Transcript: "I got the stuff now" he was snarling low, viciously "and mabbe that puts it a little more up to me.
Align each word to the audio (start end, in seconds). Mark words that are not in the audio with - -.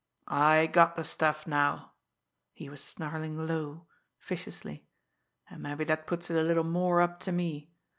"I 0.33 0.65
got 0.65 0.95
the 0.95 1.03
stuff 1.03 1.45
now" 1.45 1.91
he 2.53 2.69
was 2.69 2.83
snarling 2.83 3.45
low, 3.45 3.85
viciously 4.19 4.87
"and 5.47 5.61
mabbe 5.61 5.85
that 5.85 6.07
puts 6.07 6.31
it 6.31 6.37
a 6.37 6.41
little 6.41 6.63
more 6.63 7.01
up 7.01 7.19
to 7.19 7.31
me. 7.31 7.69